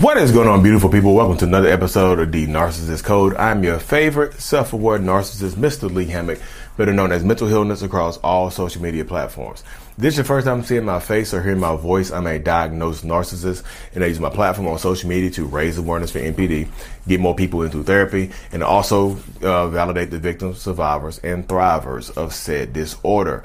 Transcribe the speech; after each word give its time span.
What 0.00 0.16
is 0.16 0.30
going 0.30 0.46
on, 0.46 0.62
beautiful 0.62 0.90
people? 0.90 1.14
Welcome 1.14 1.38
to 1.38 1.44
another 1.44 1.66
episode 1.66 2.20
of 2.20 2.30
The 2.30 2.46
Narcissist 2.46 3.02
Code. 3.02 3.34
I'm 3.34 3.64
your 3.64 3.80
favorite 3.80 4.34
self 4.34 4.72
aware 4.72 4.98
narcissist, 4.98 5.54
Mr. 5.54 5.92
Lee 5.92 6.04
Hammock, 6.04 6.38
better 6.76 6.92
known 6.92 7.10
as 7.10 7.24
Mental 7.24 7.48
Healness 7.48 7.82
across 7.82 8.16
all 8.18 8.48
social 8.52 8.80
media 8.80 9.04
platforms. 9.04 9.64
This 9.96 10.14
is 10.14 10.18
your 10.18 10.24
first 10.24 10.46
time 10.46 10.62
seeing 10.62 10.84
my 10.84 11.00
face 11.00 11.34
or 11.34 11.42
hearing 11.42 11.58
my 11.58 11.74
voice. 11.74 12.12
I'm 12.12 12.28
a 12.28 12.38
diagnosed 12.38 13.04
narcissist, 13.04 13.64
and 13.92 14.04
I 14.04 14.06
use 14.06 14.20
my 14.20 14.30
platform 14.30 14.68
on 14.68 14.78
social 14.78 15.08
media 15.08 15.30
to 15.30 15.46
raise 15.46 15.78
awareness 15.78 16.12
for 16.12 16.20
NPD, 16.20 16.68
get 17.08 17.18
more 17.18 17.34
people 17.34 17.62
into 17.62 17.82
therapy, 17.82 18.30
and 18.52 18.62
also 18.62 19.16
uh, 19.42 19.66
validate 19.68 20.10
the 20.12 20.20
victims, 20.20 20.60
survivors, 20.60 21.18
and 21.24 21.48
thrivers 21.48 22.16
of 22.16 22.32
said 22.32 22.72
disorder. 22.72 23.42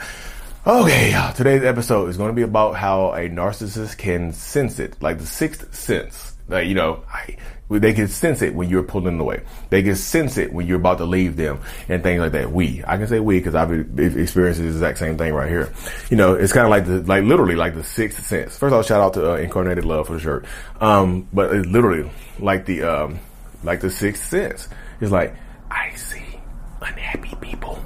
Okay, 0.67 1.13
y'all. 1.13 1.33
Today's 1.33 1.63
episode 1.63 2.09
is 2.09 2.17
going 2.17 2.29
to 2.29 2.35
be 2.35 2.43
about 2.43 2.75
how 2.75 3.11
a 3.13 3.27
narcissist 3.27 3.97
can 3.97 4.33
sense 4.33 4.77
it, 4.77 5.01
like 5.01 5.17
the 5.17 5.25
sixth 5.25 5.73
sense. 5.73 6.32
Like, 6.47 6.67
you 6.67 6.75
know, 6.75 7.03
I, 7.09 7.37
they 7.69 7.93
can 7.93 8.07
sense 8.07 8.41
it 8.41 8.53
when 8.53 8.69
you're 8.69 8.83
pulling 8.83 9.19
away. 9.19 9.43
They 9.69 9.81
can 9.81 9.95
sense 9.95 10.37
it 10.37 10.51
when 10.53 10.67
you're 10.67 10.77
about 10.77 10.97
to 10.99 11.05
leave 11.05 11.35
them 11.37 11.61
and 11.87 12.03
things 12.03 12.19
like 12.19 12.33
that. 12.33 12.51
We, 12.51 12.83
I 12.85 12.97
can 12.97 13.07
say 13.07 13.19
we 13.19 13.39
because 13.39 13.55
I've 13.55 13.71
experienced 13.71 14.59
the 14.59 14.67
exact 14.67 14.97
same 14.97 15.17
thing 15.17 15.33
right 15.33 15.49
here. 15.49 15.73
You 16.09 16.17
know, 16.17 16.33
it's 16.33 16.53
kind 16.53 16.65
of 16.65 16.69
like 16.69 16.85
the, 16.85 17.01
like 17.01 17.23
literally 17.23 17.55
like 17.55 17.75
the 17.75 17.83
sixth 17.83 18.25
sense. 18.25 18.57
First 18.57 18.71
of 18.71 18.73
all, 18.73 18.83
shout 18.83 19.01
out 19.01 19.13
to 19.15 19.33
uh, 19.33 19.35
Incarnated 19.37 19.85
Love 19.85 20.07
for 20.07 20.13
the 20.13 20.19
shirt. 20.19 20.45
Um, 20.81 21.27
but 21.33 21.53
it's 21.55 21.67
literally 21.67 22.11
like 22.39 22.65
the, 22.65 22.83
um, 22.83 23.19
like 23.63 23.79
the 23.79 23.89
sixth 23.89 24.29
sense. 24.29 24.67
It's 24.99 25.11
like, 25.11 25.35
I 25.71 25.93
see 25.95 26.39
unhappy 26.81 27.35
people. 27.41 27.83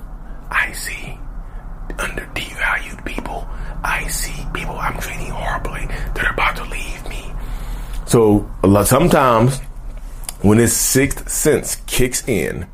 I 0.50 0.72
see 0.72 1.17
So 8.08 8.50
sometimes 8.86 9.60
when 10.42 10.60
this 10.60 10.76
sixth 10.76 11.30
sense 11.30 11.76
kicks 11.88 12.26
in, 12.28 12.66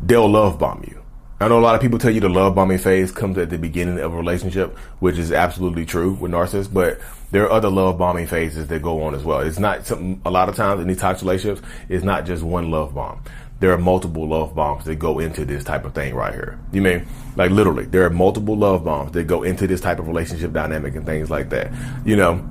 they'll 0.00 0.30
love 0.30 0.58
bomb 0.58 0.84
you. 0.86 1.02
I 1.40 1.48
know 1.48 1.58
a 1.58 1.60
lot 1.60 1.74
of 1.74 1.80
people 1.80 1.98
tell 1.98 2.12
you 2.12 2.20
the 2.20 2.28
love 2.28 2.54
bombing 2.54 2.78
phase 2.78 3.10
comes 3.10 3.38
at 3.38 3.50
the 3.50 3.58
beginning 3.58 3.98
of 3.98 4.12
a 4.12 4.16
relationship, 4.16 4.76
which 5.00 5.18
is 5.18 5.32
absolutely 5.32 5.84
true 5.84 6.12
with 6.12 6.30
narcissists, 6.30 6.72
but 6.72 7.00
there 7.32 7.44
are 7.44 7.50
other 7.50 7.70
love 7.70 7.98
bombing 7.98 8.26
phases 8.26 8.68
that 8.68 8.82
go 8.82 9.02
on 9.02 9.14
as 9.14 9.24
well. 9.24 9.40
It's 9.40 9.58
not 9.58 9.86
something, 9.86 10.20
a 10.24 10.30
lot 10.30 10.48
of 10.48 10.54
times 10.54 10.80
in 10.80 10.86
these 10.86 10.98
toxic 10.98 11.26
relationships, 11.26 11.66
it's 11.88 12.04
not 12.04 12.24
just 12.24 12.42
one 12.42 12.70
love 12.70 12.94
bomb 12.94 13.22
there 13.60 13.72
are 13.72 13.78
multiple 13.78 14.26
love 14.26 14.54
bombs 14.54 14.84
that 14.86 14.96
go 14.96 15.18
into 15.18 15.44
this 15.44 15.62
type 15.62 15.84
of 15.84 15.94
thing 15.94 16.14
right 16.14 16.32
here. 16.32 16.58
You 16.72 16.80
mean 16.80 17.06
like 17.36 17.50
literally 17.50 17.84
there 17.84 18.04
are 18.04 18.10
multiple 18.10 18.56
love 18.56 18.84
bombs 18.84 19.12
that 19.12 19.24
go 19.24 19.42
into 19.42 19.66
this 19.66 19.82
type 19.82 19.98
of 19.98 20.08
relationship 20.08 20.52
dynamic 20.52 20.96
and 20.96 21.04
things 21.04 21.30
like 21.30 21.50
that. 21.50 21.70
You 22.04 22.16
know, 22.16 22.44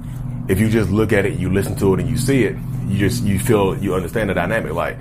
if 0.50 0.60
you 0.60 0.68
just 0.68 0.90
look 0.90 1.14
at 1.14 1.26
it, 1.26 1.40
you 1.40 1.50
listen 1.50 1.76
to 1.78 1.94
it, 1.94 2.02
and 2.02 2.10
you 2.10 2.18
see 2.18 2.44
it, 2.44 2.58
you 2.88 2.98
just 2.98 3.24
you 3.24 3.40
feel 3.40 3.78
you 3.78 3.96
understand 3.96 4.30
the 4.30 4.34
dynamic. 4.34 4.74
Like 4.74 4.98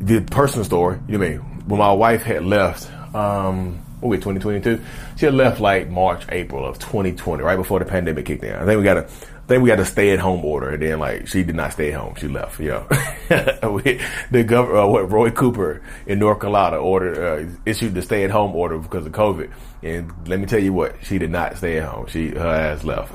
the 0.00 0.20
personal 0.20 0.64
story. 0.64 0.98
You 1.06 1.16
know 1.16 1.20
what 1.20 1.28
I 1.28 1.30
mean 1.30 1.38
when 1.68 1.78
my 1.78 1.92
wife 1.92 2.22
had 2.22 2.44
left. 2.44 2.90
Um, 3.14 3.78
what 4.00 4.08
we 4.08 4.16
2022? 4.16 4.82
She 5.16 5.26
had 5.26 5.34
left 5.34 5.60
like 5.60 5.88
March, 5.88 6.24
April 6.30 6.66
of 6.66 6.80
2020, 6.80 7.40
right 7.44 7.54
before 7.54 7.78
the 7.78 7.84
pandemic 7.84 8.26
kicked 8.26 8.42
in. 8.42 8.52
I 8.52 8.64
think 8.64 8.78
we 8.78 8.82
got 8.82 8.96
a 8.96 9.08
think 9.52 9.62
we 9.62 9.70
had 9.70 9.80
a 9.80 9.84
stay 9.84 10.10
at 10.10 10.18
home 10.18 10.44
order, 10.44 10.70
and 10.70 10.82
then 10.82 10.98
like 10.98 11.28
she 11.28 11.42
did 11.42 11.54
not 11.54 11.72
stay 11.72 11.92
at 11.92 12.00
home; 12.00 12.14
she 12.14 12.26
left. 12.26 12.58
Know, 12.58 12.86
the 13.28 14.44
governor, 14.46 14.78
uh, 14.78 14.86
what 14.86 15.10
Roy 15.10 15.30
Cooper 15.30 15.82
in 16.06 16.18
North 16.18 16.40
Carolina 16.40 16.78
ordered 16.78 17.18
uh, 17.18 17.50
issued 17.66 17.94
the 17.94 18.02
stay 18.02 18.24
at 18.24 18.30
home 18.30 18.54
order 18.56 18.78
because 18.78 19.04
of 19.04 19.12
COVID. 19.12 19.52
And 19.82 20.10
let 20.26 20.40
me 20.40 20.46
tell 20.46 20.60
you 20.60 20.72
what, 20.72 20.94
she 21.02 21.18
did 21.18 21.30
not 21.30 21.58
stay 21.58 21.78
at 21.78 21.88
home. 21.88 22.06
She 22.06 22.30
her 22.30 22.48
ass 22.48 22.84
left. 22.84 23.14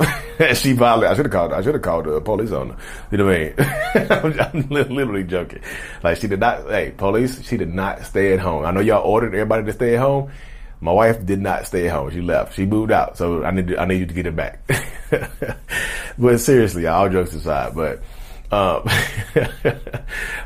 she 0.58 0.74
violated. 0.74 1.12
I 1.12 1.16
should 1.16 1.26
have 1.26 1.31
called. 1.31 1.53
I 1.53 1.62
should 1.62 1.74
have 1.74 1.81
called 1.81 2.06
the 2.06 2.22
police 2.22 2.52
on 2.52 2.70
her. 2.70 2.78
You 3.12 3.18
know 3.18 3.26
what 3.26 3.36
I 3.36 3.40
mean? 3.40 4.40
I'm, 4.40 4.70
I'm 4.72 4.96
literally 4.96 5.24
joking. 5.24 5.62
Like 6.03 6.18
she 6.18 6.28
did 6.28 6.40
not. 6.40 6.70
Hey, 6.70 6.92
police. 6.92 7.42
She 7.47 7.58
did 7.58 7.74
not 7.74 8.06
stay 8.06 8.34
at 8.34 8.40
home. 8.40 8.66
I 8.66 8.72
know 8.72 8.81
y'all 8.81 9.03
ordered 9.03 9.34
everybody 9.34 9.66
to 9.66 9.74
stay 9.74 9.96
at 9.96 10.02
home. 10.02 10.31
My 10.81 10.92
wife 10.92 11.26
did 11.26 11.40
not 11.40 11.66
stay 11.66 11.88
at 11.88 11.94
home. 11.94 12.12
She 12.12 12.22
left. 12.22 12.53
She 12.53 12.66
moved 12.66 12.92
out. 12.92 13.18
So 13.18 13.44
I 13.44 13.50
need 13.50 13.70
to, 13.70 13.81
I 13.81 13.86
need 13.86 14.02
you 14.02 14.06
to 14.06 14.14
get 14.14 14.28
it 14.28 14.36
back. 14.36 14.70
but 16.18 16.40
seriously, 16.40 16.88
all 16.88 17.09
jokes 17.09 17.34
aside, 17.34 17.75
but 17.75 18.00
um, 18.51 18.84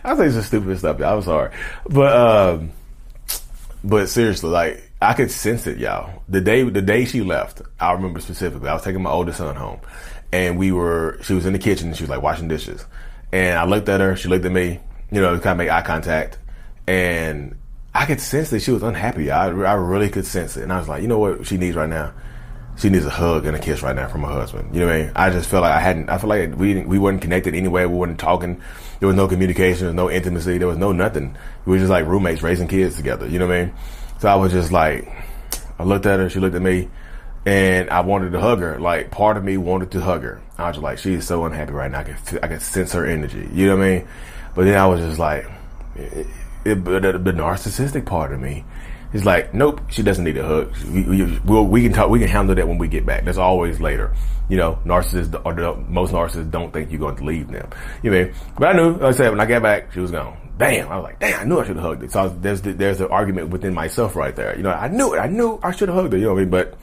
I 0.03 0.13
it's 0.13 0.33
some 0.33 0.43
stupid 0.43 0.79
stuff. 0.79 1.01
I'm 1.01 1.21
sorry, 1.21 1.53
but 1.87 2.15
um, 2.15 2.71
but 3.83 4.07
seriously, 4.09 4.49
like 4.49 4.91
I 5.01 5.13
could 5.13 5.31
sense 5.31 5.67
it, 5.67 5.77
y'all. 5.77 6.23
The 6.29 6.41
day 6.41 6.63
the 6.63 6.81
day 6.81 7.05
she 7.05 7.21
left, 7.21 7.61
I 7.79 7.91
remember 7.93 8.19
specifically. 8.19 8.69
I 8.69 8.73
was 8.73 8.83
taking 8.83 9.01
my 9.01 9.11
oldest 9.11 9.37
son 9.37 9.55
home, 9.55 9.79
and 10.31 10.57
we 10.57 10.71
were. 10.71 11.19
She 11.23 11.33
was 11.33 11.45
in 11.45 11.53
the 11.53 11.59
kitchen. 11.59 11.87
and 11.87 11.97
She 11.97 12.03
was 12.03 12.09
like 12.09 12.21
washing 12.21 12.47
dishes, 12.47 12.85
and 13.31 13.57
I 13.57 13.65
looked 13.65 13.89
at 13.89 13.99
her. 13.99 14.15
She 14.15 14.27
looked 14.29 14.45
at 14.45 14.51
me. 14.51 14.79
You 15.11 15.19
know, 15.19 15.37
kind 15.39 15.47
of 15.47 15.57
make 15.57 15.69
eye 15.69 15.81
contact, 15.81 16.37
and 16.87 17.57
I 17.93 18.05
could 18.05 18.21
sense 18.21 18.49
that 18.51 18.61
she 18.61 18.71
was 18.71 18.83
unhappy. 18.83 19.31
I, 19.31 19.47
I 19.47 19.73
really 19.73 20.09
could 20.09 20.25
sense 20.25 20.55
it. 20.55 20.63
And 20.63 20.71
I 20.71 20.79
was 20.79 20.87
like, 20.87 21.01
you 21.01 21.07
know 21.07 21.19
what 21.19 21.45
she 21.45 21.57
needs 21.57 21.75
right 21.75 21.89
now? 21.89 22.13
She 22.81 22.89
needs 22.89 23.05
a 23.05 23.11
hug 23.11 23.45
and 23.45 23.55
a 23.55 23.59
kiss 23.59 23.83
right 23.83 23.95
now 23.95 24.07
from 24.07 24.23
her 24.23 24.31
husband. 24.31 24.73
You 24.73 24.79
know 24.79 24.87
what 24.87 24.95
I 24.95 25.01
mean? 25.03 25.11
I 25.15 25.29
just 25.29 25.47
felt 25.47 25.61
like 25.61 25.75
I 25.75 25.79
hadn't, 25.79 26.09
I 26.09 26.17
felt 26.17 26.29
like 26.29 26.55
we 26.57 26.83
we 26.83 26.97
weren't 26.97 27.21
connected 27.21 27.53
anyway. 27.53 27.85
We 27.85 27.95
weren't 27.95 28.17
talking. 28.17 28.59
There 28.99 29.07
was 29.07 29.15
no 29.15 29.27
communication. 29.27 29.81
There 29.81 29.89
was 29.89 29.95
no 29.95 30.09
intimacy. 30.09 30.57
There 30.57 30.67
was 30.67 30.79
no 30.79 30.91
nothing. 30.91 31.37
We 31.65 31.73
were 31.73 31.77
just 31.77 31.91
like 31.91 32.07
roommates 32.07 32.41
raising 32.41 32.67
kids 32.67 32.95
together. 32.95 33.27
You 33.27 33.37
know 33.37 33.45
what 33.45 33.55
I 33.55 33.65
mean? 33.65 33.73
So 34.17 34.29
I 34.29 34.35
was 34.35 34.51
just 34.51 34.71
like, 34.71 35.07
I 35.77 35.83
looked 35.83 36.07
at 36.07 36.19
her. 36.19 36.27
She 36.27 36.39
looked 36.39 36.55
at 36.55 36.61
me 36.63 36.89
and 37.45 37.87
I 37.91 38.01
wanted 38.01 38.31
to 38.31 38.39
hug 38.39 38.61
her. 38.61 38.79
Like 38.79 39.11
part 39.11 39.37
of 39.37 39.43
me 39.43 39.57
wanted 39.57 39.91
to 39.91 40.01
hug 40.01 40.23
her. 40.23 40.41
I 40.57 40.69
was 40.69 40.77
just 40.77 40.83
like, 40.83 40.97
she 40.97 41.13
is 41.13 41.27
so 41.27 41.45
unhappy 41.45 41.73
right 41.73 41.91
now. 41.91 41.99
I 41.99 42.03
can, 42.03 42.17
I 42.41 42.47
can 42.47 42.59
sense 42.61 42.93
her 42.93 43.05
energy. 43.05 43.47
You 43.53 43.67
know 43.67 43.77
what 43.77 43.85
I 43.85 43.89
mean? 43.89 44.07
But 44.55 44.65
then 44.65 44.79
I 44.79 44.87
was 44.87 45.01
just 45.01 45.19
like, 45.19 45.45
it, 45.95 46.25
the, 46.63 47.19
the 47.23 47.31
narcissistic 47.31 48.07
part 48.07 48.33
of 48.33 48.39
me 48.39 48.65
is 49.13 49.25
like, 49.25 49.53
nope, 49.53 49.81
she 49.89 50.03
doesn't 50.03 50.23
need 50.23 50.37
a 50.37 50.45
hug. 50.45 50.75
We, 50.87 51.03
we, 51.03 51.39
we'll, 51.39 51.65
we 51.65 51.83
can 51.83 51.93
talk, 51.93 52.09
we 52.09 52.19
can 52.19 52.27
handle 52.27 52.55
that 52.55 52.67
when 52.67 52.77
we 52.77 52.87
get 52.87 53.05
back. 53.05 53.25
That's 53.25 53.37
always 53.37 53.79
later. 53.81 54.13
You 54.49 54.57
know, 54.57 54.79
narcissists 54.85 55.39
or 55.45 55.53
the, 55.53 55.75
most 55.89 56.13
narcissists 56.13 56.51
don't 56.51 56.71
think 56.71 56.91
you're 56.91 56.99
going 56.99 57.15
to 57.17 57.23
leave 57.23 57.49
them. 57.49 57.69
You 58.03 58.11
know, 58.11 58.31
but 58.57 58.69
I 58.69 58.73
knew, 58.73 58.91
like 58.93 59.01
I 59.01 59.11
said, 59.11 59.29
when 59.29 59.39
I 59.39 59.45
got 59.45 59.61
back, 59.61 59.93
she 59.93 59.99
was 59.99 60.11
gone. 60.11 60.37
Damn, 60.57 60.89
I 60.89 60.97
was 60.97 61.03
like, 61.03 61.19
damn, 61.19 61.39
I 61.39 61.43
knew 61.43 61.59
I 61.59 61.65
should 61.65 61.75
have 61.77 61.85
hugged 61.85 62.01
her. 62.03 62.09
So 62.09 62.29
there's 62.29 62.61
the, 62.61 62.73
there's 62.73 63.01
an 63.01 63.07
argument 63.07 63.49
within 63.49 63.73
myself 63.73 64.15
right 64.15 64.35
there. 64.35 64.55
You 64.55 64.63
know, 64.63 64.71
I 64.71 64.87
knew 64.87 65.13
it. 65.13 65.19
I 65.19 65.27
knew 65.27 65.59
I 65.63 65.71
should 65.71 65.89
have 65.89 65.97
hugged 65.97 66.13
her. 66.13 66.19
You 66.19 66.25
know 66.25 66.33
what 66.33 66.39
I 66.39 66.43
mean? 66.43 66.51
But 66.51 66.77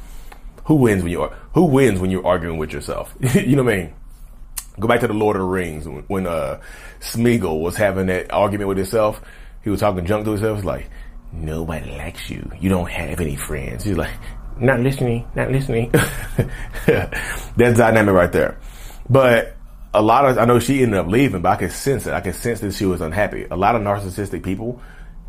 who 0.65 0.77
wins 0.77 1.03
when 1.03 1.13
you 1.13 1.23
are, 1.23 1.35
who 1.55 1.65
wins 1.65 2.01
when 2.01 2.11
you're 2.11 2.27
arguing 2.27 2.59
with 2.59 2.73
yourself? 2.73 3.15
you 3.35 3.57
know 3.57 3.63
what 3.63 3.75
I 3.75 3.77
mean? 3.77 3.95
Go 4.81 4.89
back 4.89 5.01
to 5.01 5.09
the 5.09 5.15
Lord 5.15 5.37
of 5.37 5.43
the 5.43 5.49
Rings 5.49 5.87
when, 5.87 6.03
when 6.05 6.27
uh, 6.27 6.61
Smeagol 7.01 7.61
was 7.61 7.77
having 7.77 8.07
that 8.07 8.33
argument 8.33 8.69
with 8.69 8.79
himself 8.79 9.21
he 9.63 9.71
was 9.71 9.81
talking 9.81 10.07
junk 10.07 10.25
to 10.25 10.31
himself. 10.33 10.65
like, 10.65 10.89
nobody 11.33 11.91
likes 11.93 12.31
you. 12.31 12.51
You 12.61 12.69
don't 12.69 12.91
have 12.91 13.21
any 13.21 13.37
friends. 13.37 13.85
He's 13.85 13.97
like, 13.97 14.11
not 14.61 14.81
listening, 14.81 15.27
not 15.35 15.51
listening. 15.51 15.91
That's 16.87 17.79
dynamic 17.79 18.15
right 18.15 18.33
there. 18.33 18.59
But 19.09 19.57
a 19.95 20.03
lot 20.03 20.27
of, 20.27 20.39
I 20.39 20.45
know 20.45 20.59
she 20.59 20.83
ended 20.83 20.99
up 20.99 21.07
leaving, 21.07 21.43
but 21.43 21.51
I 21.51 21.57
could 21.57 21.73
sense 21.73 22.07
it. 22.07 22.13
I 22.13 22.21
could 22.21 22.35
sense 22.35 22.61
that 22.61 22.75
she 22.75 22.85
was 22.85 23.01
unhappy. 23.01 23.47
A 23.51 23.57
lot 23.57 23.75
of 23.75 23.83
narcissistic 23.83 24.43
people 24.43 24.81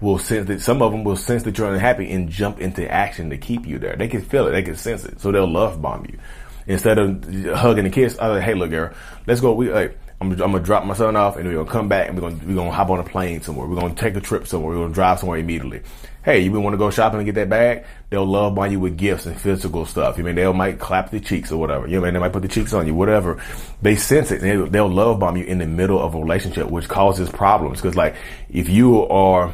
will 0.02 0.18
sense 0.18 0.48
that, 0.48 0.62
some 0.62 0.82
of 0.82 0.92
them 0.92 1.04
will 1.04 1.16
sense 1.16 1.44
that 1.44 1.58
you're 1.58 1.74
unhappy 1.74 2.12
and 2.12 2.30
jump 2.30 2.60
into 2.60 2.90
action 2.90 3.30
to 3.30 3.38
keep 3.38 3.66
you 3.66 3.80
there. 3.80 3.96
They 3.96 4.08
can 4.08 4.22
feel 4.22 4.48
it. 4.48 4.52
They 4.52 4.64
can 4.64 4.76
sense 4.76 5.06
it. 5.06 5.20
So 5.20 5.32
they'll 5.32 5.52
love 5.52 5.82
bomb 5.82 6.06
you. 6.10 6.20
Instead 6.68 7.00
of 7.00 7.24
hugging 7.56 7.86
and 7.86 7.94
kiss, 7.94 8.18
I 8.20 8.28
like, 8.28 8.44
hey, 8.44 8.54
look, 8.54 8.70
girl, 8.70 8.94
let's 9.26 9.42
go. 9.42 9.54
We, 9.54 9.72
like, 9.72 9.98
I'm, 10.22 10.32
I'm, 10.32 10.38
gonna 10.38 10.60
drop 10.60 10.86
my 10.86 10.94
son 10.94 11.16
off 11.16 11.38
and 11.38 11.48
we're 11.48 11.56
gonna 11.56 11.70
come 11.70 11.88
back 11.88 12.10
and 12.10 12.18
we're 12.20 12.30
gonna 12.30 12.44
we're 12.46 12.56
gonna 12.56 12.72
hop 12.72 12.90
on 12.90 13.00
a 13.00 13.04
plane 13.04 13.42
somewhere. 13.42 13.68
We're 13.68 13.80
gonna 13.80 13.96
take 13.96 14.16
a 14.16 14.22
trip 14.22 14.48
somewhere. 14.48 14.76
We're 14.76 14.84
gonna 14.84 14.94
drive 14.94 15.20
somewhere 15.20 15.40
immediately. 15.40 15.82
Hey, 16.24 16.42
you 16.42 16.52
want 16.52 16.74
to 16.74 16.78
go 16.78 16.92
shopping 16.92 17.20
and 17.20 17.26
get 17.26 17.36
that 17.36 17.50
bag? 17.50 17.86
They'll 18.10 18.26
love 18.26 18.54
buy 18.54 18.68
you 18.68 18.82
with 18.82 18.98
gifts 18.98 19.26
and 19.26 19.40
physical 19.40 19.86
stuff. 19.86 20.18
You 20.18 20.26
mean 20.26 20.36
they 20.36 20.52
might 20.52 20.78
clap 20.78 21.12
the 21.12 21.22
cheeks 21.22 21.54
or 21.54 21.58
whatever. 21.58 21.88
You 21.88 21.94
know, 21.94 22.02
I 22.02 22.06
mean 22.06 22.16
they 22.16 22.20
might 22.20 22.34
put 22.34 22.42
the 22.42 22.50
cheeks 22.50 22.74
on 22.74 22.86
you, 22.86 22.94
whatever. 22.94 23.42
They 23.82 23.96
sense 23.96 24.30
it. 24.32 24.42
They'll, 24.42 24.68
they'll 24.68 24.90
love 24.90 25.20
bomb 25.20 25.38
you 25.38 25.46
in 25.46 25.60
the 25.60 25.68
middle 25.68 26.00
of 26.00 26.16
a 26.16 26.20
relationship, 26.20 26.70
which 26.70 26.90
causes 26.90 27.30
problems. 27.30 27.82
Because 27.82 27.96
like 27.96 28.16
if 28.50 28.68
you 28.68 29.08
are 29.08 29.54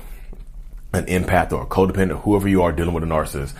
an 0.93 1.05
empath 1.05 1.51
or 1.51 1.61
a 1.61 1.65
codependent, 1.67 2.21
whoever 2.21 2.47
you 2.47 2.63
are 2.63 2.71
dealing 2.71 2.95
with 2.95 3.03
a 3.03 3.07
narcissist, 3.07 3.53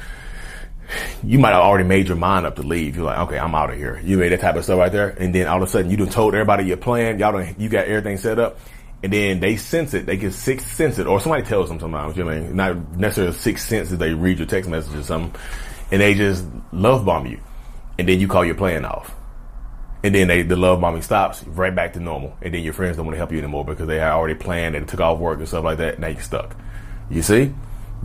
you 1.24 1.40
might 1.40 1.52
have 1.52 1.62
already 1.62 1.84
made 1.88 2.08
your 2.08 2.18
mind 2.18 2.46
up 2.46 2.56
to 2.58 2.64
leave. 2.64 2.96
You're 2.96 3.06
like, 3.06 3.20
okay, 3.20 3.40
I'm 3.40 3.56
out 3.56 3.72
of 3.72 3.78
here. 3.78 4.00
You 4.04 4.18
made 4.18 4.32
that 4.32 4.42
type 4.42 4.56
of 4.56 4.64
stuff 4.64 4.78
right 4.80 4.92
there. 4.92 5.10
And 5.10 5.34
then 5.34 5.48
all 5.48 5.58
of 5.58 5.64
a 5.64 5.68
sudden 5.68 5.90
you 5.90 5.98
done 5.98 6.10
told 6.10 6.34
everybody 6.34 6.66
your 6.66 6.78
plan. 6.78 7.20
Y'all 7.20 7.32
done, 7.32 7.56
you 7.58 7.70
got 7.70 7.86
everything 7.88 8.18
set 8.18 8.40
up. 8.40 8.58
and 9.06 9.14
then 9.14 9.40
they 9.40 9.56
sense 9.56 9.94
it. 9.94 10.08
They 10.08 10.18
can 10.18 10.32
sixth 10.32 10.74
sense 10.76 10.98
it, 10.98 11.06
or 11.06 11.20
somebody 11.20 11.44
tells 11.44 11.70
them 11.70 11.80
sometimes. 11.80 12.18
You 12.18 12.24
know 12.24 12.32
what 12.32 12.38
I 12.38 12.42
mean? 12.42 12.56
Not 12.56 12.98
necessarily 12.98 13.34
sixth 13.36 13.68
sense 13.68 13.92
they 13.92 14.16
read 14.16 14.40
your 14.40 14.48
text 14.48 14.68
message 14.68 14.96
or 14.96 15.04
something, 15.04 15.40
and 15.92 16.02
they 16.02 16.16
just 16.16 16.44
love 16.72 17.06
bomb 17.06 17.28
you, 17.28 17.40
and 18.00 18.10
then 18.10 18.20
you 18.20 18.28
call 18.28 18.44
your 18.44 18.56
plan 18.56 18.84
off, 18.84 19.14
and 20.04 20.16
then 20.16 20.28
they, 20.28 20.42
the 20.42 20.56
love 20.56 20.82
bombing 20.82 21.04
stops 21.04 21.44
right 21.44 21.76
back 21.76 21.94
to 21.94 22.00
normal, 22.00 22.36
and 22.42 22.52
then 22.52 22.64
your 22.64 22.74
friends 22.74 22.98
don't 22.98 23.06
want 23.06 23.14
to 23.14 23.20
help 23.20 23.32
you 23.32 23.38
anymore 23.38 23.64
because 23.64 23.86
they 23.86 24.00
had 24.00 24.12
already 24.12 24.34
planned 24.34 24.76
and 24.76 24.88
took 24.88 25.02
off 25.02 25.20
work 25.20 25.38
and 25.38 25.48
stuff 25.48 25.64
like 25.64 25.78
that. 25.78 26.00
Now 26.00 26.08
you're 26.08 26.22
stuck. 26.22 26.56
You 27.12 27.22
see? 27.22 27.54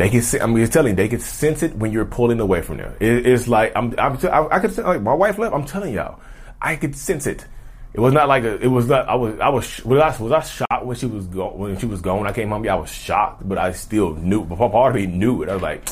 They 0.00 0.08
can. 0.08 0.22
I'm 0.40 0.56
just 0.56 0.72
telling 0.72 0.92
you, 0.92 0.96
they 0.96 1.08
can 1.08 1.20
sense 1.20 1.62
it 1.62 1.76
when 1.76 1.92
you're 1.92 2.06
pulling 2.06 2.40
away 2.40 2.62
from 2.62 2.78
them. 2.78 2.94
It, 3.00 3.26
it's 3.26 3.46
like 3.46 3.72
I'm. 3.76 3.94
I'm 3.98 4.16
I, 4.26 4.56
I 4.56 4.58
could 4.58 4.74
like 4.78 5.02
my 5.02 5.12
wife 5.12 5.36
left. 5.36 5.54
I'm 5.54 5.66
telling 5.66 5.92
y'all, 5.92 6.18
I 6.58 6.76
could 6.76 6.96
sense 6.96 7.26
it. 7.26 7.46
It 7.92 8.00
was 8.00 8.14
not 8.14 8.26
like 8.26 8.44
a, 8.44 8.58
it 8.62 8.68
was 8.68 8.86
not. 8.86 9.10
I 9.10 9.14
was. 9.16 9.38
I 9.38 9.50
was. 9.50 9.84
Was 9.84 10.00
I, 10.00 10.22
was 10.22 10.32
I 10.32 10.40
shocked 10.40 10.86
when 10.86 10.96
she 10.96 11.04
was 11.04 11.26
go, 11.26 11.52
when 11.52 11.78
she 11.78 11.84
was 11.84 12.00
gone? 12.00 12.26
I 12.26 12.32
came 12.32 12.48
home. 12.48 12.64
Yeah, 12.64 12.76
I 12.76 12.78
was 12.78 12.90
shocked, 12.90 13.46
but 13.46 13.58
I 13.58 13.72
still 13.72 14.14
knew. 14.14 14.42
But 14.42 14.56
part 14.56 14.96
of 14.96 15.02
me 15.02 15.06
knew 15.06 15.42
it. 15.42 15.50
I 15.50 15.52
was 15.52 15.62
like, 15.62 15.86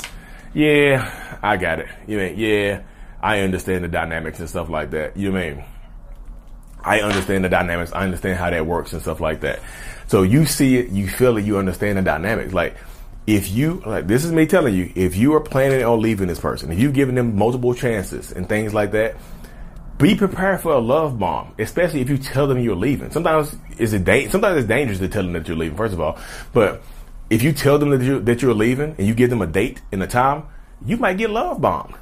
yeah, 0.54 1.38
I 1.42 1.58
got 1.58 1.80
it. 1.80 1.88
You 2.06 2.16
mean 2.16 2.38
yeah, 2.38 2.84
I 3.22 3.40
understand 3.40 3.84
the 3.84 3.88
dynamics 3.88 4.40
and 4.40 4.48
stuff 4.48 4.70
like 4.70 4.92
that. 4.92 5.18
You 5.18 5.32
mean 5.32 5.62
I 6.82 7.00
understand 7.00 7.44
the 7.44 7.50
dynamics. 7.50 7.92
I 7.92 8.04
understand 8.04 8.38
how 8.38 8.48
that 8.48 8.64
works 8.64 8.94
and 8.94 9.02
stuff 9.02 9.20
like 9.20 9.42
that. 9.42 9.60
So 10.06 10.22
you 10.22 10.46
see 10.46 10.78
it, 10.78 10.88
you 10.88 11.06
feel 11.08 11.36
it, 11.36 11.44
you 11.44 11.58
understand 11.58 11.98
the 11.98 12.02
dynamics. 12.02 12.54
Like 12.54 12.78
if 13.28 13.50
you 13.50 13.82
like 13.84 14.06
this 14.06 14.24
is 14.24 14.32
me 14.32 14.46
telling 14.46 14.74
you, 14.74 14.90
if 14.94 15.14
you 15.14 15.34
are 15.34 15.40
planning 15.40 15.84
on 15.84 16.00
leaving 16.00 16.28
this 16.28 16.40
person, 16.40 16.72
if 16.72 16.78
you've 16.78 16.94
given 16.94 17.14
them 17.14 17.36
multiple 17.36 17.74
chances 17.74 18.32
and 18.32 18.48
things 18.48 18.72
like 18.72 18.92
that, 18.92 19.16
be 19.98 20.14
prepared 20.14 20.62
for 20.62 20.72
a 20.72 20.78
love 20.78 21.18
bomb, 21.18 21.54
especially 21.58 22.00
if 22.00 22.08
you 22.08 22.16
tell 22.16 22.46
them 22.46 22.58
you're 22.58 22.74
leaving. 22.74 23.10
Sometimes 23.10 23.54
it's 23.76 23.92
a 23.92 23.98
da- 23.98 24.28
sometimes 24.28 24.56
it's 24.56 24.66
dangerous 24.66 24.98
to 25.00 25.08
tell 25.08 25.24
them 25.24 25.34
that 25.34 25.46
you're 25.46 25.58
leaving, 25.58 25.76
first 25.76 25.92
of 25.92 26.00
all. 26.00 26.18
But 26.54 26.80
if 27.28 27.42
you 27.42 27.52
tell 27.52 27.78
them 27.78 27.90
that 27.90 28.00
you 28.00 28.18
that 28.20 28.40
you're 28.40 28.54
leaving 28.54 28.94
and 28.96 29.06
you 29.06 29.14
give 29.14 29.28
them 29.28 29.42
a 29.42 29.46
date 29.46 29.82
and 29.92 30.02
a 30.02 30.06
time, 30.06 30.44
you 30.86 30.96
might 30.96 31.18
get 31.18 31.28
love 31.28 31.60
bombed. 31.60 31.96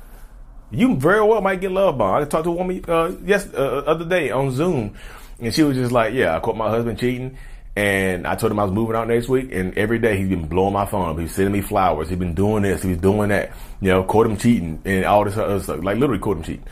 You 0.71 0.95
very 0.95 1.23
well 1.23 1.41
might 1.41 1.61
get 1.61 1.73
love 1.73 1.99
bombed. 1.99 2.23
I 2.23 2.29
talked 2.29 2.45
to 2.45 2.51
a 2.51 2.55
woman 2.55 2.85
uh, 2.87 3.11
yes 3.25 3.53
uh, 3.53 3.83
other 3.85 4.05
day 4.05 4.31
on 4.31 4.53
Zoom, 4.53 4.95
and 5.41 5.53
she 5.53 5.65
was 5.65 5.77
just 5.77 5.91
like, 5.91 6.15
"Yeah, 6.15 6.37
I 6.37 6.39
caught 6.39 6.57
my 6.57 6.71
husband 6.71 7.01
cheating." 7.01 7.37
And 7.77 8.27
I 8.27 8.37
told 8.37 8.51
him 8.51 8.59
I 8.59 8.65
was 8.65 8.73
moving 8.73 8.97
out 8.97 9.07
next 9.07 9.29
week, 9.29 9.51
and 9.53 9.77
every 9.77 9.99
day 9.99 10.17
he's 10.17 10.31
been 10.31 10.49
blowing 10.49 10.73
my 10.73 10.87
phone 10.87 11.11
up. 11.11 11.19
He's 11.19 11.35
sending 11.35 11.53
me 11.53 11.61
flowers. 11.61 12.09
He's 12.09 12.19
been 12.19 12.33
doing 12.35 12.63
this. 12.63 12.83
He's 12.83 12.97
doing 12.97 13.29
that. 13.29 13.53
You 13.83 13.91
know, 13.91 14.03
caught 14.03 14.27
him 14.27 14.39
cheating 14.39 14.81
and 14.87 15.05
all 15.05 15.25
this 15.25 15.37
other 15.37 15.61
stuff. 15.61 15.85
Like 15.85 15.99
literally 15.99 16.19
caught 16.19 16.39
him 16.39 16.43
cheating. 16.43 16.65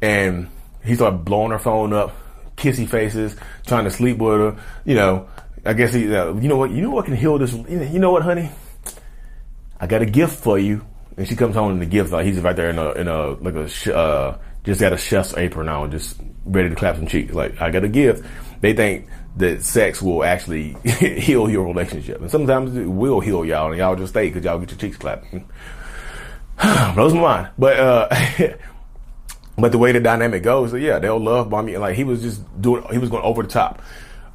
And 0.00 0.48
he 0.84 0.94
started 0.94 1.24
blowing 1.24 1.50
her 1.50 1.58
phone 1.58 1.92
up, 1.92 2.16
kissy 2.56 2.88
faces, 2.88 3.34
trying 3.66 3.84
to 3.84 3.90
sleep 3.90 4.18
with 4.18 4.38
her. 4.38 4.56
You 4.84 4.94
know, 4.94 5.28
I 5.64 5.72
guess 5.72 5.92
he, 5.92 6.14
uh, 6.14 6.32
you 6.34 6.48
know 6.48 6.56
what, 6.56 6.70
you 6.70 6.80
know 6.80 6.90
what 6.90 7.06
can 7.06 7.16
heal 7.16 7.38
this. 7.38 7.52
You 7.52 7.98
know 7.98 8.12
what, 8.12 8.22
honey? 8.22 8.48
I 9.80 9.88
got 9.88 10.00
a 10.00 10.06
gift 10.06 10.38
for 10.44 10.60
you. 10.60 10.86
And 11.16 11.28
she 11.28 11.36
comes 11.36 11.54
home 11.54 11.72
in 11.72 11.78
the 11.78 11.86
gift, 11.86 12.12
like 12.12 12.26
he's 12.26 12.40
right 12.40 12.56
there 12.56 12.70
in 12.70 12.78
a, 12.78 12.92
in 12.92 13.08
a, 13.08 13.30
like 13.32 13.54
a, 13.54 13.94
uh, 13.94 14.38
just 14.64 14.80
got 14.80 14.92
a 14.92 14.96
chef's 14.96 15.36
apron 15.36 15.68
on, 15.68 15.90
just 15.90 16.20
ready 16.44 16.68
to 16.68 16.74
clap 16.74 16.96
some 16.96 17.06
cheeks. 17.06 17.34
Like, 17.34 17.60
I 17.60 17.70
got 17.70 17.84
a 17.84 17.88
gift. 17.88 18.24
They 18.60 18.72
think 18.72 19.08
that 19.36 19.62
sex 19.62 20.00
will 20.00 20.24
actually 20.24 20.74
heal 20.84 21.50
your 21.50 21.66
relationship. 21.66 22.20
And 22.20 22.30
sometimes 22.30 22.76
it 22.76 22.86
will 22.86 23.20
heal 23.20 23.44
y'all 23.44 23.70
and 23.70 23.78
y'all 23.78 23.96
just 23.96 24.12
stay 24.12 24.28
because 24.28 24.44
y'all 24.44 24.58
get 24.58 24.70
your 24.70 24.78
cheeks 24.78 24.96
clapped. 24.96 25.26
Blows 26.94 27.14
my 27.14 27.20
mind. 27.20 27.48
But, 27.58 27.78
uh, 27.78 28.56
But 29.56 29.72
the 29.72 29.78
way 29.78 29.92
the 29.92 30.00
dynamic 30.00 30.42
goes, 30.42 30.72
yeah, 30.72 30.98
they'll 30.98 31.20
love 31.20 31.50
bomb 31.50 31.68
you. 31.68 31.78
Like 31.78 31.94
he 31.94 32.04
was 32.04 32.22
just 32.22 32.42
doing, 32.60 32.84
he 32.90 32.98
was 32.98 33.10
going 33.10 33.22
over 33.22 33.42
the 33.42 33.48
top, 33.48 33.82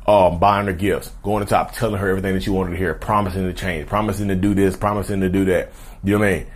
um, 0.05 0.39
buying 0.39 0.67
her 0.67 0.73
gifts, 0.73 1.09
going 1.23 1.43
to 1.43 1.49
top, 1.49 1.73
telling 1.73 1.99
her 1.99 2.09
everything 2.09 2.33
that 2.35 2.43
she 2.43 2.49
wanted 2.49 2.71
to 2.71 2.77
hear, 2.77 2.93
promising 2.93 3.43
to 3.43 3.53
change, 3.53 3.87
promising 3.87 4.27
to 4.27 4.35
do 4.35 4.53
this, 4.53 4.77
promising 4.77 5.21
to 5.21 5.29
do 5.29 5.45
that. 5.45 5.71
You 6.03 6.13
know 6.13 6.19
what 6.19 6.27
I 6.27 6.31
mean? 6.35 6.47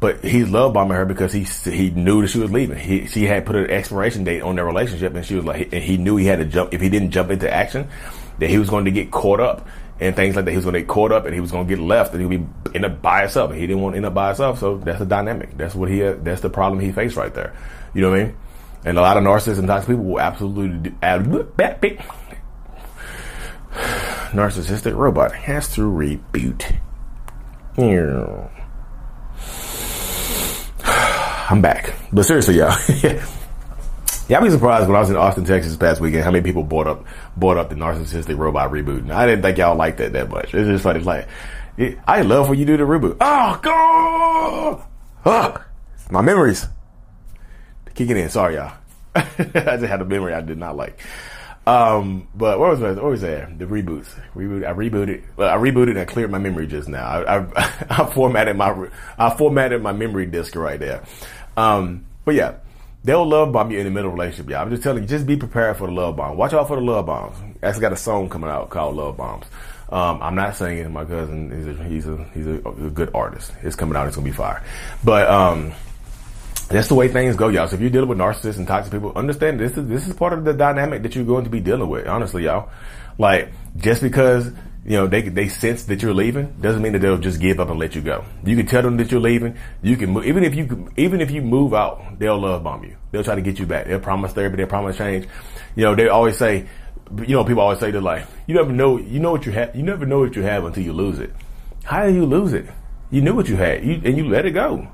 But 0.00 0.24
he 0.24 0.46
loved 0.46 0.72
bombing 0.72 0.96
her 0.96 1.04
because 1.04 1.30
he 1.30 1.44
he 1.44 1.90
knew 1.90 2.22
that 2.22 2.28
she 2.28 2.38
was 2.38 2.50
leaving. 2.50 2.78
He 2.78 3.06
she 3.06 3.26
had 3.26 3.44
put 3.44 3.54
an 3.54 3.70
expiration 3.70 4.24
date 4.24 4.40
on 4.40 4.56
their 4.56 4.64
relationship, 4.64 5.14
and 5.14 5.24
she 5.24 5.34
was 5.34 5.44
like, 5.44 5.74
and 5.74 5.84
he 5.84 5.98
knew 5.98 6.16
he 6.16 6.24
had 6.24 6.38
to 6.38 6.46
jump. 6.46 6.72
If 6.72 6.80
he 6.80 6.88
didn't 6.88 7.10
jump 7.10 7.30
into 7.30 7.52
action, 7.52 7.86
that 8.38 8.48
he 8.48 8.58
was 8.58 8.70
going 8.70 8.86
to 8.86 8.90
get 8.90 9.10
caught 9.10 9.40
up 9.40 9.68
and 10.00 10.16
things 10.16 10.36
like 10.36 10.46
that. 10.46 10.50
He 10.52 10.56
was 10.56 10.64
going 10.64 10.72
to 10.72 10.80
get 10.80 10.88
caught 10.88 11.12
up, 11.12 11.26
and 11.26 11.34
he 11.34 11.40
was 11.40 11.52
going 11.52 11.68
to 11.68 11.76
get 11.76 11.82
left, 11.82 12.12
and 12.14 12.20
he 12.22 12.26
would 12.26 12.64
be 12.64 12.74
end 12.74 12.86
up 12.86 13.02
by 13.02 13.20
himself. 13.20 13.50
And 13.50 13.60
he 13.60 13.66
didn't 13.66 13.82
want 13.82 13.92
to 13.92 13.98
end 13.98 14.06
up 14.06 14.14
by 14.14 14.28
himself, 14.28 14.58
so 14.58 14.78
that's 14.78 15.00
the 15.00 15.06
dynamic. 15.06 15.54
That's 15.58 15.74
what 15.74 15.90
he. 15.90 15.98
Had, 15.98 16.24
that's 16.24 16.40
the 16.40 16.48
problem 16.48 16.80
he 16.80 16.92
faced 16.92 17.16
right 17.16 17.34
there. 17.34 17.54
You 17.92 18.00
know 18.00 18.10
what 18.10 18.20
I 18.20 18.24
mean? 18.24 18.36
And 18.86 18.98
a 18.98 19.02
lot 19.02 19.18
of 19.18 19.22
narcissists 19.22 19.58
and 19.58 19.68
toxic 19.68 19.90
people 19.90 20.04
will 20.04 20.20
absolutely 20.20 20.90
do. 20.90 20.96
Narcissistic 24.32 24.96
robot 24.96 25.32
has 25.32 25.74
to 25.74 25.82
reboot. 25.82 26.78
I'm 31.50 31.60
back. 31.60 31.92
But 32.12 32.24
seriously, 32.24 32.58
y'all. 32.58 32.76
Yeah, 34.28 34.38
I'd 34.38 34.44
be 34.44 34.50
surprised 34.50 34.86
when 34.86 34.94
I 34.94 35.00
was 35.00 35.10
in 35.10 35.16
Austin, 35.16 35.44
Texas 35.44 35.76
past 35.76 36.00
weekend 36.00 36.22
how 36.22 36.30
many 36.30 36.44
people 36.44 36.62
bought 36.62 36.86
up 36.86 37.04
bought 37.36 37.56
up 37.56 37.68
the 37.68 37.74
narcissistic 37.74 38.38
robot 38.38 38.70
reboot. 38.70 38.98
And 38.98 39.12
I 39.12 39.26
didn't 39.26 39.42
think 39.42 39.58
y'all 39.58 39.74
liked 39.74 39.98
that 39.98 40.12
that 40.12 40.30
much. 40.30 40.54
It's 40.54 40.68
just 40.68 40.84
funny. 40.84 41.00
Like 41.00 41.26
I 42.06 42.22
love 42.22 42.48
when 42.48 42.56
you 42.56 42.64
do 42.64 42.76
the 42.76 42.84
reboot. 42.84 43.16
Oh 43.20 44.86
God! 45.24 45.64
My 46.12 46.20
memories 46.20 46.68
kicking 47.96 48.16
in. 48.16 48.30
Sorry, 48.30 48.54
y'all. 48.54 48.72
I 49.16 49.24
just 49.34 49.82
had 49.82 50.00
a 50.00 50.04
memory 50.04 50.32
I 50.32 50.42
did 50.42 50.58
not 50.58 50.76
like. 50.76 51.00
Um, 51.66 52.26
but 52.34 52.58
what 52.58 52.70
was 52.70 52.80
what 52.80 53.04
was 53.04 53.20
there? 53.20 53.52
The 53.56 53.66
reboots. 53.66 54.08
Reboot. 54.34 54.66
I 54.66 54.72
rebooted. 54.72 55.22
Well, 55.36 55.50
I 55.50 55.56
rebooted 55.56 55.96
and 55.98 56.08
cleared 56.08 56.30
my 56.30 56.38
memory 56.38 56.66
just 56.66 56.88
now. 56.88 57.04
I, 57.04 57.38
I, 57.38 57.86
I 57.90 58.10
formatted 58.10 58.56
my 58.56 58.88
I 59.18 59.30
formatted 59.30 59.82
my 59.82 59.92
memory 59.92 60.26
disk 60.26 60.56
right 60.56 60.80
there. 60.80 61.04
Um, 61.60 62.06
but 62.24 62.34
yeah, 62.34 62.54
they'll 63.04 63.26
love 63.26 63.52
bomb 63.52 63.70
you 63.70 63.78
in 63.78 63.84
the 63.84 63.90
middle 63.90 64.10
of 64.10 64.14
relationship. 64.14 64.50
Yeah, 64.50 64.62
I'm 64.62 64.70
just 64.70 64.82
telling 64.82 65.02
you, 65.02 65.08
just 65.08 65.26
be 65.26 65.36
prepared 65.36 65.76
for 65.76 65.86
the 65.86 65.92
love 65.92 66.16
bomb. 66.16 66.36
Watch 66.36 66.52
out 66.52 66.68
for 66.68 66.76
the 66.76 66.82
love 66.82 67.06
bombs. 67.06 67.36
Actually, 67.62 67.82
got 67.82 67.92
a 67.92 67.96
song 67.96 68.28
coming 68.28 68.50
out 68.50 68.70
called 68.70 68.96
Love 68.96 69.16
Bombs. 69.16 69.46
Um, 69.90 70.22
I'm 70.22 70.34
not 70.36 70.56
singing. 70.56 70.92
My 70.92 71.04
cousin 71.04 71.50
is 71.50 71.66
a, 71.66 71.84
he's 71.84 72.06
a 72.06 72.24
he's 72.32 72.46
a, 72.46 72.54
a, 72.68 72.90
good 72.90 73.10
artist. 73.12 73.52
It's 73.62 73.74
coming 73.74 73.96
out. 73.96 74.06
It's 74.06 74.16
gonna 74.16 74.24
be 74.24 74.32
fire. 74.32 74.62
But 75.02 75.28
um, 75.28 75.72
that's 76.68 76.86
the 76.86 76.94
way 76.94 77.08
things 77.08 77.34
go, 77.34 77.48
y'all. 77.48 77.66
So 77.66 77.74
if 77.74 77.80
you're 77.80 77.90
dealing 77.90 78.08
with 78.08 78.18
narcissists 78.18 78.56
and 78.56 78.68
toxic 78.68 78.92
people, 78.92 79.12
understand 79.16 79.58
this 79.58 79.76
is 79.76 79.88
this 79.88 80.06
is 80.06 80.14
part 80.14 80.32
of 80.32 80.44
the 80.44 80.52
dynamic 80.52 81.02
that 81.02 81.16
you're 81.16 81.24
going 81.24 81.44
to 81.44 81.50
be 81.50 81.60
dealing 81.60 81.88
with. 81.88 82.06
Honestly, 82.06 82.44
y'all. 82.44 82.70
Like 83.18 83.52
just 83.76 84.00
because 84.00 84.52
you 84.84 84.92
know 84.92 85.06
they 85.06 85.22
they 85.22 85.48
sense 85.48 85.84
that 85.84 86.02
you're 86.02 86.14
leaving 86.14 86.54
doesn't 86.60 86.80
mean 86.80 86.92
that 86.92 87.00
they'll 87.00 87.18
just 87.18 87.40
give 87.40 87.60
up 87.60 87.68
and 87.68 87.78
let 87.78 87.94
you 87.94 88.00
go. 88.00 88.24
You 88.44 88.56
can 88.56 88.66
tell 88.66 88.82
them 88.82 88.96
that 88.96 89.10
you're 89.10 89.20
leaving. 89.20 89.56
You 89.82 89.96
can 89.96 90.10
move, 90.10 90.26
even 90.26 90.42
if 90.42 90.54
you 90.54 90.90
even 90.96 91.20
if 91.20 91.30
you 91.30 91.42
move 91.42 91.74
out, 91.74 92.18
they'll 92.18 92.38
love 92.38 92.62
bomb 92.64 92.84
you. 92.84 92.96
They'll 93.10 93.24
try 93.24 93.34
to 93.34 93.42
get 93.42 93.58
you 93.58 93.66
back. 93.66 93.86
They'll 93.86 94.00
promise 94.00 94.32
therapy. 94.32 94.56
They'll 94.56 94.66
promise 94.66 94.96
change. 94.96 95.28
You 95.76 95.84
know 95.84 95.94
they 95.94 96.08
always 96.08 96.38
say, 96.38 96.66
you 97.18 97.34
know 97.34 97.44
people 97.44 97.62
always 97.62 97.78
say 97.78 97.90
they're 97.90 98.00
like, 98.00 98.26
you 98.46 98.54
never 98.54 98.72
know 98.72 98.98
you 98.98 99.20
know 99.20 99.32
what 99.32 99.44
you 99.44 99.52
have. 99.52 99.76
You 99.76 99.82
never 99.82 100.06
know 100.06 100.20
what 100.20 100.34
you 100.34 100.42
have 100.42 100.64
until 100.64 100.82
you 100.82 100.94
lose 100.94 101.18
it. 101.18 101.34
How 101.84 102.06
do 102.06 102.14
you 102.14 102.24
lose 102.24 102.54
it? 102.54 102.66
You 103.10 103.20
knew 103.20 103.34
what 103.34 103.48
you 103.48 103.56
had, 103.56 103.84
you, 103.84 104.00
and 104.04 104.16
you 104.16 104.28
let 104.28 104.46
it 104.46 104.52
go. 104.52 104.88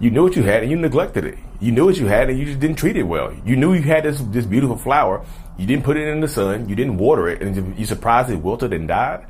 You 0.00 0.10
knew 0.10 0.24
what 0.24 0.34
you 0.34 0.42
had 0.42 0.62
and 0.62 0.70
you 0.70 0.76
neglected 0.76 1.24
it. 1.24 1.38
You 1.60 1.70
knew 1.70 1.84
what 1.84 1.96
you 1.96 2.06
had 2.06 2.28
and 2.28 2.36
you 2.36 2.44
just 2.44 2.58
didn't 2.58 2.76
treat 2.76 2.96
it 2.96 3.04
well. 3.04 3.32
You 3.46 3.54
knew 3.54 3.72
you 3.72 3.82
had 3.82 4.02
this 4.02 4.20
this 4.20 4.46
beautiful 4.46 4.76
flower. 4.76 5.24
You 5.62 5.68
didn't 5.68 5.84
put 5.84 5.96
it 5.96 6.08
in 6.08 6.18
the 6.18 6.26
sun. 6.26 6.68
You 6.68 6.74
didn't 6.74 6.98
water 6.98 7.28
it, 7.28 7.40
and 7.40 7.78
you 7.78 7.86
surprised 7.86 8.30
it 8.30 8.34
wilted 8.34 8.72
and 8.72 8.88
died. 8.88 9.24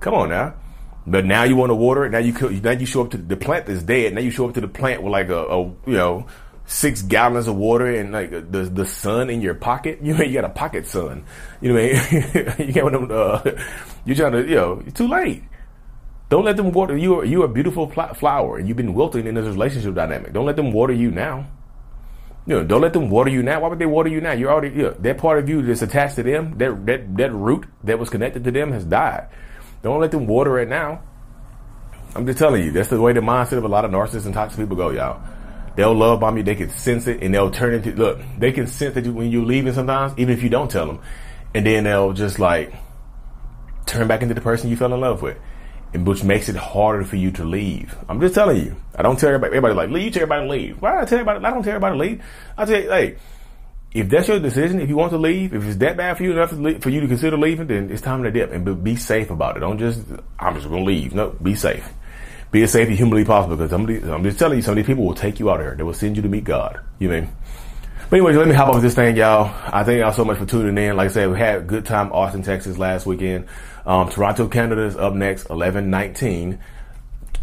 Come 0.00 0.12
on 0.12 0.30
now. 0.30 0.54
But 1.06 1.24
now 1.24 1.44
you 1.44 1.54
want 1.54 1.70
to 1.70 1.76
water 1.76 2.04
it. 2.04 2.10
Now 2.10 2.18
you 2.18 2.32
now 2.60 2.72
you 2.72 2.84
show 2.84 3.02
up 3.02 3.12
to 3.12 3.16
the 3.16 3.36
plant 3.36 3.66
that's 3.66 3.84
dead. 3.84 4.12
Now 4.12 4.22
you 4.22 4.32
show 4.32 4.48
up 4.48 4.54
to 4.54 4.60
the 4.60 4.66
plant 4.66 5.04
with 5.04 5.12
like 5.12 5.28
a, 5.28 5.46
a 5.46 5.62
you 5.62 5.76
know 5.86 6.26
six 6.66 7.02
gallons 7.02 7.46
of 7.46 7.54
water 7.54 7.86
and 7.86 8.10
like 8.10 8.30
the 8.30 8.64
the 8.64 8.84
sun 8.84 9.30
in 9.30 9.40
your 9.40 9.54
pocket. 9.54 10.00
You 10.02 10.14
know 10.14 10.24
you 10.24 10.32
got 10.32 10.44
a 10.44 10.48
pocket 10.48 10.84
sun. 10.88 11.24
You 11.60 11.72
know 11.72 11.80
what 11.80 11.94
I 11.94 12.56
mean? 12.58 12.66
you 12.68 12.72
got 12.72 12.90
them. 12.90 13.08
Uh, 13.08 13.40
you're 14.04 14.16
trying 14.16 14.32
to 14.32 14.42
you 14.42 14.56
know. 14.56 14.82
It's 14.84 14.98
too 14.98 15.06
late. 15.06 15.44
Don't 16.28 16.44
let 16.44 16.56
them 16.56 16.72
water 16.72 16.96
you. 16.96 17.22
You 17.22 17.42
are 17.42 17.46
a 17.46 17.48
beautiful 17.48 17.88
flower, 17.88 18.58
and 18.58 18.66
you've 18.66 18.76
been 18.76 18.94
wilting 18.94 19.28
in 19.28 19.36
this 19.36 19.46
relationship 19.46 19.94
dynamic. 19.94 20.32
Don't 20.32 20.46
let 20.46 20.56
them 20.56 20.72
water 20.72 20.92
you 20.92 21.12
now. 21.12 21.46
You 22.46 22.56
know, 22.56 22.64
don't 22.64 22.80
let 22.80 22.92
them 22.92 23.08
water 23.08 23.30
you 23.30 23.42
now. 23.42 23.60
Why 23.60 23.68
would 23.68 23.78
they 23.78 23.86
water 23.86 24.08
you 24.08 24.20
now? 24.20 24.32
You're 24.32 24.50
already 24.50 24.74
you 24.76 24.82
know, 24.82 24.90
that 24.90 25.18
part 25.18 25.38
of 25.38 25.48
you 25.48 25.62
that's 25.62 25.82
attached 25.82 26.16
to 26.16 26.22
them. 26.22 26.58
That 26.58 26.86
that 26.86 27.16
that 27.16 27.32
root 27.32 27.66
that 27.84 27.98
was 27.98 28.10
connected 28.10 28.42
to 28.44 28.50
them 28.50 28.72
has 28.72 28.84
died. 28.84 29.28
Don't 29.82 30.00
let 30.00 30.10
them 30.10 30.26
water 30.26 30.58
it 30.58 30.68
now. 30.68 31.02
I'm 32.14 32.26
just 32.26 32.38
telling 32.38 32.64
you, 32.64 32.72
that's 32.72 32.88
the 32.88 33.00
way 33.00 33.12
the 33.12 33.20
mindset 33.20 33.58
of 33.58 33.64
a 33.64 33.68
lot 33.68 33.84
of 33.84 33.90
narcissists 33.90 34.26
and 34.26 34.34
toxic 34.34 34.58
people 34.58 34.76
go, 34.76 34.90
y'all. 34.90 35.22
They'll 35.76 35.94
love 35.94 36.20
bomb 36.20 36.36
you. 36.36 36.42
They 36.42 36.54
can 36.54 36.68
sense 36.70 37.06
it, 37.06 37.22
and 37.22 37.32
they'll 37.34 37.50
turn 37.50 37.74
into 37.74 37.92
look. 37.92 38.20
They 38.38 38.52
can 38.52 38.66
sense 38.66 38.94
that 38.94 39.04
you, 39.04 39.12
when 39.12 39.30
you're 39.30 39.46
leaving 39.46 39.72
sometimes, 39.72 40.12
even 40.18 40.34
if 40.34 40.42
you 40.42 40.50
don't 40.50 40.70
tell 40.70 40.86
them, 40.86 41.00
and 41.54 41.64
then 41.64 41.84
they'll 41.84 42.12
just 42.12 42.38
like 42.38 42.74
turn 43.86 44.08
back 44.08 44.22
into 44.22 44.34
the 44.34 44.40
person 44.40 44.68
you 44.68 44.76
fell 44.76 44.92
in 44.92 45.00
love 45.00 45.22
with 45.22 45.38
which 45.94 46.24
makes 46.24 46.48
it 46.48 46.56
harder 46.56 47.04
for 47.04 47.16
you 47.16 47.30
to 47.32 47.44
leave. 47.44 47.96
I'm 48.08 48.20
just 48.20 48.34
telling 48.34 48.64
you. 48.64 48.76
I 48.94 49.02
don't 49.02 49.18
tell 49.18 49.28
everybody. 49.28 49.56
Everybody 49.56 49.74
like 49.74 49.90
leave. 49.90 50.04
You 50.04 50.10
tell 50.10 50.22
everybody 50.22 50.46
to 50.46 50.50
leave. 50.50 50.82
Why 50.82 51.02
I 51.02 51.04
tell 51.04 51.18
everybody? 51.18 51.44
I 51.44 51.50
don't 51.50 51.62
tell 51.62 51.74
everybody 51.74 51.94
to 51.94 51.98
leave. 51.98 52.24
I 52.56 52.64
tell 52.64 52.80
you, 52.80 52.90
hey, 52.90 53.16
if 53.92 54.08
that's 54.08 54.28
your 54.28 54.40
decision, 54.40 54.80
if 54.80 54.88
you 54.88 54.96
want 54.96 55.10
to 55.12 55.18
leave, 55.18 55.54
if 55.54 55.64
it's 55.64 55.76
that 55.76 55.96
bad 55.96 56.16
for 56.16 56.22
you 56.22 56.32
enough 56.32 56.50
for 56.82 56.90
you 56.90 57.00
to 57.00 57.06
consider 57.06 57.36
leaving, 57.36 57.66
then 57.66 57.90
it's 57.90 58.00
time 58.00 58.22
to 58.22 58.30
dip 58.30 58.52
and 58.52 58.82
be 58.82 58.96
safe 58.96 59.30
about 59.30 59.56
it. 59.56 59.60
Don't 59.60 59.78
just, 59.78 60.02
I'm 60.38 60.54
just 60.54 60.66
to 60.66 60.80
leave. 60.80 61.14
No, 61.14 61.30
be 61.30 61.54
safe. 61.54 61.86
Be 62.50 62.62
as 62.62 62.72
safe 62.72 62.88
as 62.88 62.98
humanly 62.98 63.24
possible 63.24 63.56
because 63.56 63.70
somebody, 63.70 64.02
I'm 64.02 64.22
just 64.24 64.38
telling 64.38 64.58
you, 64.58 64.62
some 64.62 64.72
of 64.72 64.76
these 64.76 64.86
people 64.86 65.04
will 65.04 65.14
take 65.14 65.40
you 65.40 65.50
out 65.50 65.60
of 65.60 65.66
here. 65.66 65.74
They 65.74 65.82
will 65.82 65.94
send 65.94 66.16
you 66.16 66.22
to 66.22 66.28
meet 66.28 66.44
God. 66.44 66.80
You 66.98 67.08
mean? 67.08 67.28
But 68.12 68.16
anyways, 68.16 68.36
let 68.36 68.46
me 68.46 68.54
hop 68.54 68.68
off 68.68 68.82
this 68.82 68.94
thing, 68.94 69.16
y'all. 69.16 69.50
I 69.72 69.84
thank 69.84 70.00
y'all 70.00 70.12
so 70.12 70.24
much 70.24 70.36
for 70.36 70.44
tuning 70.44 70.76
in. 70.76 70.96
Like 70.96 71.08
I 71.08 71.12
said, 71.12 71.30
we 71.30 71.38
had 71.38 71.56
a 71.56 71.60
good 71.62 71.86
time 71.86 72.12
Austin, 72.12 72.42
Texas 72.42 72.76
last 72.76 73.06
weekend. 73.06 73.46
Um, 73.84 74.08
Toronto, 74.08 74.48
Canada 74.48 74.82
is 74.82 74.96
up 74.96 75.14
next, 75.14 75.50
11 75.50 75.90
19. 75.90 76.58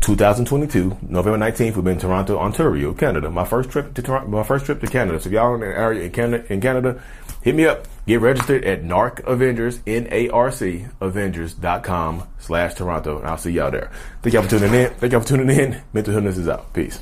2022, 0.02 0.98
November 1.10 1.38
19th, 1.38 1.76
we've 1.76 1.84
been 1.84 1.94
in 1.94 2.00
Toronto, 2.00 2.38
Ontario, 2.38 2.94
Canada. 2.94 3.30
My 3.30 3.44
first 3.44 3.70
trip 3.70 3.94
to 3.96 4.02
Toronto, 4.02 4.30
my 4.30 4.44
first 4.44 4.66
trip 4.66 4.80
to 4.82 4.88
Canada. 4.88 5.20
So 5.20 5.28
if 5.28 5.34
y'all 5.34 5.54
in 5.56 5.60
the 5.60 5.68
area 5.68 6.04
in 6.04 6.12
Canada, 6.12 6.54
in 6.54 6.62
Canada, 6.62 7.02
hit 7.42 7.54
me 7.54 7.66
up. 7.66 7.86
Get 8.08 8.22
registered 8.22 8.64
at 8.64 8.84
NARC 8.84 9.26
Avengers, 9.28 9.82
N-A-R-C, 9.86 10.86
Avengers.com 11.02 12.28
slash 12.40 12.74
Toronto. 12.76 13.20
And 13.20 13.28
I'll 13.28 13.38
see 13.38 13.52
y'all 13.52 13.72
there. 13.72 13.92
Thank 14.22 14.34
y'all 14.34 14.44
for 14.44 14.50
tuning 14.50 14.74
in. 14.74 14.90
Thank 14.96 15.12
y'all 15.12 15.22
for 15.22 15.28
tuning 15.28 15.50
in. 15.50 15.82
Mental 15.94 16.14
Healness 16.14 16.38
is 16.38 16.48
out. 16.48 16.74
Peace. 16.74 17.00